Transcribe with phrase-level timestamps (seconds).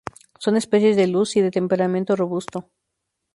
[0.39, 2.71] Son especies de luz y de temperamento robusto.